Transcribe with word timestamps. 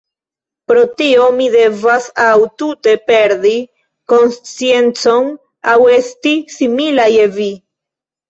Pro 0.69 0.83
tio 1.01 1.25
mi 1.39 1.49
devas 1.55 2.05
aŭ 2.27 2.37
tute 2.61 2.95
perdi 3.11 3.51
konsciencon, 4.13 5.29
aŭ 5.75 5.79
esti 5.99 6.35
simila 6.57 7.07
je 7.17 7.29
vi. 7.37 7.49